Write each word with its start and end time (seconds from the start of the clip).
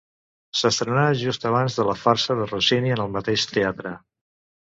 S'estrenà 0.61 1.03
just 1.23 1.45
abans 1.49 1.77
de 1.81 1.85
la 1.89 1.95
farsa 2.05 2.39
de 2.41 2.49
Rossini 2.53 2.95
en 2.97 3.05
el 3.05 3.13
mateix 3.19 3.45
teatre. 3.53 3.95